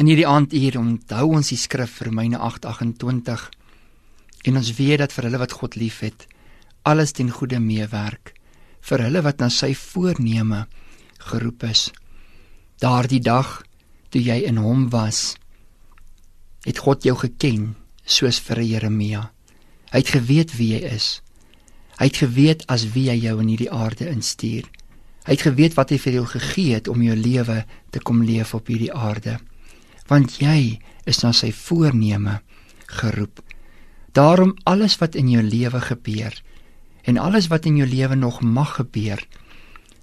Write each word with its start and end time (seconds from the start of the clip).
In 0.00 0.08
hierdie 0.08 0.24
aand 0.24 0.54
hier 0.56 0.78
onthou 0.80 1.26
ons 1.36 1.50
die 1.52 1.58
skrif 1.60 1.98
Romeine 2.06 2.38
8:28 2.40 3.42
en 4.48 4.56
ons 4.56 4.68
weet 4.78 5.02
dat 5.02 5.12
vir 5.12 5.26
hulle 5.28 5.40
wat 5.42 5.52
God 5.52 5.74
liefhet, 5.76 6.24
alles 6.88 7.12
ten 7.12 7.28
goeie 7.28 7.60
meewerk 7.60 8.32
vir 8.88 9.04
hulle 9.04 9.20
wat 9.26 9.44
na 9.44 9.50
sy 9.52 9.74
voorneme 9.76 10.62
geroep 11.32 11.66
is. 11.68 11.90
Daardie 12.80 13.20
dag 13.20 13.50
toe 14.08 14.22
jy 14.24 14.38
in 14.48 14.56
hom 14.56 14.88
was, 14.88 15.36
het 16.64 16.80
God 16.80 17.04
jou 17.04 17.18
geken 17.20 17.76
soos 18.04 18.40
vir 18.40 18.62
Jeremia. 18.64 19.26
Hy 19.92 19.98
het 20.00 20.14
geweet 20.16 20.56
wie 20.56 20.70
jy 20.78 20.94
is. 20.96 21.20
Hy 21.98 22.08
het 22.08 22.22
geweet 22.24 22.64
as 22.72 22.88
wie 22.96 23.10
hy 23.10 23.18
jou 23.20 23.36
in 23.44 23.52
hierdie 23.52 23.70
aarde 23.70 24.08
instuur. 24.08 24.64
Hy 25.28 25.36
het 25.36 25.44
geweet 25.44 25.76
wat 25.76 25.92
hy 25.92 26.00
vir 26.00 26.20
jou 26.22 26.26
gegee 26.26 26.74
het 26.80 26.88
om 26.88 27.04
jou 27.04 27.16
lewe 27.16 27.66
te 27.92 28.00
kom 28.00 28.24
leef 28.24 28.56
op 28.56 28.72
hierdie 28.72 28.94
aarde 28.96 29.36
want 30.10 30.40
jy 30.42 30.80
is 31.06 31.22
na 31.22 31.30
sy 31.32 31.52
voorneme 31.54 32.40
geroep. 32.98 33.40
Daarom 34.12 34.56
alles 34.66 34.98
wat 34.98 35.14
in 35.14 35.30
jou 35.30 35.42
lewe 35.42 35.80
gebeur 35.80 36.34
en 37.06 37.18
alles 37.18 37.46
wat 37.48 37.64
in 37.70 37.78
jou 37.78 37.86
lewe 37.88 38.14
nog 38.18 38.40
mag 38.42 38.74
gebeur, 38.76 39.22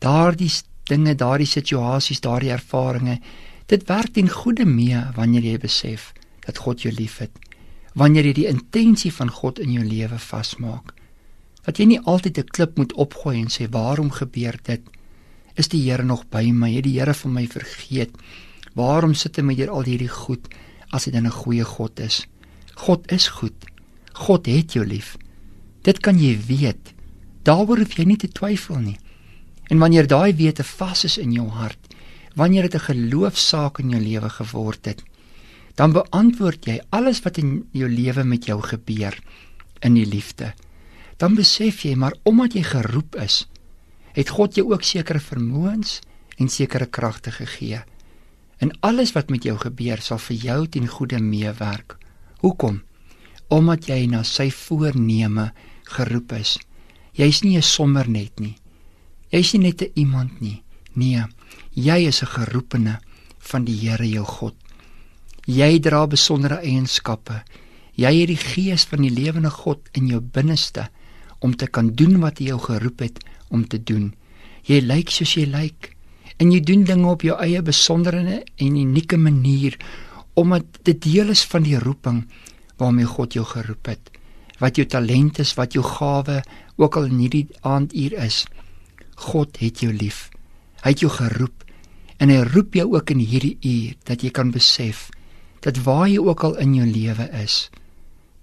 daardie 0.00 0.50
dinge, 0.88 1.14
daardie 1.14 1.46
situasies, 1.46 2.22
daardie 2.24 2.50
ervarings, 2.50 3.20
dit 3.70 3.84
werk 3.86 4.16
ten 4.16 4.28
goeie 4.32 4.66
mee 4.66 4.98
wanneer 5.14 5.44
jy 5.46 5.58
besef 5.62 6.10
dat 6.46 6.58
God 6.64 6.82
jou 6.82 6.92
liefhet. 6.94 7.30
Wanneer 7.94 8.30
jy 8.30 8.34
die 8.40 8.48
intensie 8.50 9.12
van 9.14 9.30
God 9.30 9.60
in 9.62 9.74
jou 9.76 9.84
lewe 9.84 10.18
vasmaak. 10.18 10.94
Dat 11.66 11.78
jy 11.78 11.86
nie 11.86 12.00
altyd 12.00 12.38
'n 12.38 12.50
klip 12.56 12.76
moet 12.78 12.92
opgooi 12.92 13.38
en 13.38 13.50
sê 13.50 13.68
waarom 13.70 14.10
gebeur 14.10 14.56
dit? 14.64 14.80
Is 15.54 15.68
die 15.68 15.90
Here 15.90 16.02
nog 16.02 16.24
by 16.30 16.50
my? 16.50 16.72
Het 16.72 16.84
die 16.84 16.98
Here 16.98 17.14
van 17.14 17.32
my 17.32 17.46
vergeet? 17.46 18.10
Waarom 18.74 19.14
sit 19.14 19.36
hy 19.36 19.42
met 19.42 19.56
hier 19.56 19.70
al 19.70 19.84
hierdie 19.84 20.10
goed 20.10 20.48
as 20.90 21.04
hy 21.04 21.12
dan 21.12 21.26
'n 21.26 21.40
goeie 21.42 21.64
God 21.64 22.00
is? 22.00 22.26
God 22.74 23.12
is 23.12 23.28
goed. 23.28 23.66
God 24.12 24.46
het 24.46 24.72
jou 24.72 24.84
lief. 24.86 25.16
Dit 25.82 26.00
kan 26.00 26.18
jy 26.18 26.38
weet. 26.46 26.94
Daaroor 27.42 27.78
hoef 27.78 27.96
jy 27.96 28.04
nie 28.04 28.16
te 28.16 28.28
twyfel 28.28 28.78
nie. 28.78 28.98
En 29.70 29.78
wanneer 29.78 30.06
daai 30.06 30.34
wete 30.34 30.64
vas 30.64 31.04
is 31.04 31.18
in 31.18 31.32
jou 31.32 31.48
hart, 31.48 31.94
wanneer 32.34 32.62
dit 32.62 32.74
'n 32.74 32.86
geloofsaak 32.90 33.78
in 33.78 33.90
jou 33.90 34.00
lewe 34.00 34.28
geword 34.28 34.84
het, 34.84 35.02
dan 35.74 35.92
beantwoord 35.92 36.66
jy 36.66 36.80
alles 36.90 37.22
wat 37.22 37.38
in 37.38 37.68
jou 37.72 37.88
lewe 37.88 38.24
met 38.24 38.44
jou 38.46 38.60
gebeur 38.60 39.18
in 39.80 39.94
die 39.94 40.06
liefde. 40.06 40.54
Dan 41.16 41.34
besef 41.34 41.82
jy 41.82 41.94
maar 41.94 42.14
omdat 42.22 42.52
jy 42.52 42.62
geroep 42.62 43.16
is, 43.16 43.46
het 44.12 44.28
God 44.28 44.54
jou 44.54 44.72
ook 44.72 44.82
sekere 44.82 45.20
vermoëns 45.20 46.00
en 46.36 46.48
sekere 46.48 46.86
kragte 46.86 47.30
gegee. 47.30 47.82
En 48.60 48.72
alles 48.84 49.12
wat 49.16 49.30
met 49.32 49.44
jou 49.48 49.56
gebeur 49.58 50.02
sal 50.04 50.20
vir 50.20 50.36
jou 50.36 50.60
ten 50.68 50.88
goeie 50.88 51.18
meewerk. 51.18 51.96
Hoekom? 52.44 52.82
Omdat 53.48 53.88
jy 53.88 54.04
na 54.06 54.22
sy 54.22 54.50
voorneme 54.52 55.50
geroep 55.96 56.32
is. 56.36 56.58
Jy's 57.16 57.42
nie 57.42 57.56
'n 57.56 57.62
sommer 57.62 58.08
net 58.08 58.40
nie. 58.40 58.56
Jy's 59.32 59.52
nie 59.52 59.62
net 59.62 59.82
'n 59.82 59.92
iemand 59.94 60.40
nie. 60.40 60.62
Nee, 60.92 61.24
jy 61.74 62.06
is 62.06 62.22
'n 62.22 62.26
geroepene 62.26 63.00
van 63.38 63.64
die 63.64 63.76
Here 63.80 64.08
jou 64.08 64.24
God. 64.24 64.54
Jy 65.46 65.80
dra 65.80 66.06
besondere 66.06 66.60
eienskappe. 66.60 67.42
Jy 67.94 68.20
het 68.20 68.28
die 68.28 68.36
gees 68.36 68.84
van 68.84 69.02
die 69.02 69.10
lewende 69.10 69.50
God 69.50 69.88
in 69.92 70.06
jou 70.06 70.20
binneste 70.20 70.88
om 71.38 71.56
te 71.56 71.66
kan 71.66 71.94
doen 71.94 72.20
wat 72.20 72.38
hy 72.38 72.44
jou 72.44 72.58
geroep 72.58 72.98
het 73.00 73.24
om 73.48 73.66
te 73.68 73.82
doen. 73.82 74.14
Jy 74.62 74.80
lyk 74.80 75.10
soos 75.10 75.34
jy 75.34 75.46
lyk 75.46 75.96
en 76.40 76.52
jy 76.54 76.60
doen 76.64 76.86
dinge 76.88 77.08
op 77.10 77.24
jou 77.24 77.36
eie 77.42 77.60
besondere 77.62 78.40
en 78.40 78.76
unieke 78.80 79.18
manier 79.20 79.76
omdat 80.40 80.80
dit 80.88 81.00
deel 81.04 81.34
is 81.34 81.42
van 81.44 81.66
die 81.66 81.78
roeping 81.78 82.22
waarmee 82.80 83.04
God 83.04 83.34
jou 83.36 83.44
geroep 83.44 83.90
het. 83.90 84.10
Wat 84.60 84.78
jou 84.78 84.86
talent 84.88 85.40
is, 85.42 85.52
wat 85.58 85.74
jou 85.76 85.84
gawe 85.84 86.40
ook 86.80 86.96
al 86.96 87.10
in 87.10 87.18
hierdie 87.20 87.46
aanduur 87.60 88.16
is. 88.24 88.44
God 89.28 89.58
het 89.60 89.82
jou 89.84 89.92
lief. 89.92 90.28
Hy 90.80 90.94
het 90.94 91.02
jou 91.04 91.10
geroep 91.12 91.66
en 92.20 92.32
hy 92.32 92.40
roep 92.48 92.78
jou 92.78 92.86
ook 92.94 93.12
in 93.12 93.20
hierdie 93.20 93.58
uur 93.60 93.98
dat 94.08 94.24
jy 94.24 94.32
kan 94.32 94.52
besef 94.54 95.08
dat 95.60 95.82
waar 95.84 96.06
jy 96.08 96.22
ook 96.24 96.44
al 96.44 96.56
in 96.62 96.72
jou 96.78 96.86
lewe 96.88 97.26
is. 97.42 97.68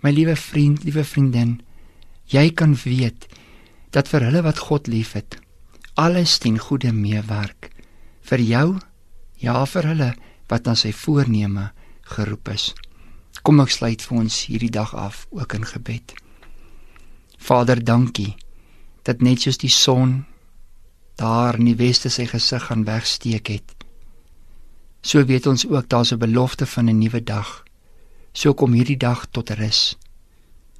My 0.00 0.14
liewe 0.16 0.36
vriend, 0.36 0.84
liewe 0.84 1.04
vriendin, 1.04 1.58
jy 2.32 2.48
kan 2.56 2.72
weet 2.84 3.28
dat 3.92 4.08
vir 4.08 4.24
hulle 4.30 4.40
wat 4.46 4.64
God 4.70 4.88
liefhet, 4.88 5.36
alles 6.00 6.38
ten 6.40 6.56
goeie 6.56 6.92
meewerk 6.96 7.71
vir 8.32 8.40
jou 8.48 8.68
ja 9.44 9.60
vir 9.68 9.90
hulle 9.90 10.10
wat 10.48 10.68
aan 10.68 10.78
sy 10.80 10.92
voorneme 10.96 11.66
geroep 12.14 12.48
is. 12.54 12.70
Kom 13.44 13.60
ek 13.60 13.72
sluit 13.74 14.04
vir 14.04 14.20
ons 14.22 14.36
hierdie 14.48 14.72
dag 14.72 14.94
af 14.96 15.26
ook 15.36 15.56
in 15.58 15.66
gebed. 15.68 16.14
Vader, 17.36 17.82
dankie 17.84 18.32
dat 19.04 19.20
net 19.20 19.44
soos 19.44 19.58
die 19.60 19.72
son 19.72 20.22
daar 21.20 21.58
in 21.58 21.68
die 21.68 21.76
weste 21.76 22.08
sy 22.12 22.24
gesig 22.30 22.64
gaan 22.68 22.86
wegsteek 22.88 23.50
het. 23.52 23.74
So 25.02 25.24
weet 25.28 25.48
ons 25.50 25.66
ook 25.66 25.90
daar's 25.90 26.12
'n 26.12 26.22
belofte 26.22 26.66
van 26.66 26.88
'n 26.88 26.98
nuwe 26.98 27.20
dag. 27.20 27.64
So 28.32 28.54
kom 28.54 28.72
hierdie 28.72 28.96
dag 28.96 29.26
tot 29.30 29.50
rus. 29.50 29.98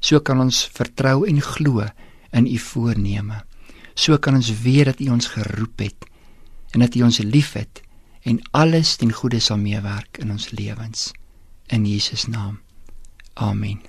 So 0.00 0.20
kan 0.20 0.40
ons 0.40 0.68
vertrou 0.72 1.24
en 1.24 1.40
glo 1.40 1.86
in 2.32 2.46
u 2.46 2.58
voorneme. 2.58 3.44
So 3.94 4.18
kan 4.18 4.34
ons 4.34 4.60
weet 4.62 4.84
dat 4.84 5.00
u 5.00 5.08
ons 5.08 5.26
geroep 5.26 5.78
het 5.78 6.08
en 6.70 6.80
dat 6.80 6.94
U 6.94 7.02
ons 7.02 7.18
liefhet 7.18 7.82
en 8.22 8.40
alles 8.50 8.96
ten 8.96 9.12
goeie 9.12 9.40
sal 9.40 9.58
meewerk 9.58 10.18
in 10.18 10.30
ons 10.30 10.50
lewens 10.50 11.10
in 11.66 11.86
Jesus 11.86 12.26
naam. 12.26 12.60
Amen. 13.34 13.80